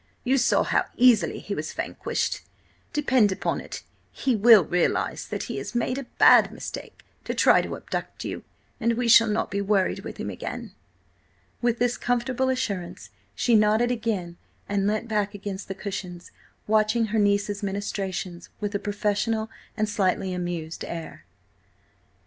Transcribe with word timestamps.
You 0.23 0.39
saw 0.39 0.63
how 0.63 0.85
easily 0.97 1.37
he 1.37 1.53
was 1.53 1.73
vanquished. 1.73 2.41
Depend 2.91 3.31
upon 3.31 3.61
it, 3.61 3.83
he 4.11 4.35
will 4.35 4.63
realise 4.63 5.25
that 5.27 5.43
he 5.43 5.57
has 5.59 5.75
made 5.75 5.99
a 5.99 6.07
bad 6.17 6.51
mistake 6.51 7.05
to 7.23 7.35
try 7.35 7.61
to 7.61 7.75
abduct 7.75 8.25
you, 8.25 8.43
and 8.79 8.93
we 8.93 9.07
shall 9.07 9.27
not 9.27 9.51
be 9.51 9.61
worried 9.61 9.99
with 9.99 10.17
him 10.17 10.31
again." 10.31 10.71
With 11.61 11.77
this 11.77 11.97
comfortable 11.99 12.49
assurance, 12.49 13.11
she 13.35 13.53
nodded 13.53 13.91
again 13.91 14.37
and 14.67 14.87
leant 14.87 15.07
back 15.07 15.35
against 15.35 15.67
the 15.67 15.75
cushions, 15.75 16.31
watching 16.65 17.05
her 17.13 17.19
niece's 17.19 17.61
ministrations 17.61 18.49
with 18.59 18.73
a 18.73 18.79
professional 18.79 19.51
and 19.77 19.87
slightly 19.87 20.33
amused 20.33 20.83
air. 20.83 21.25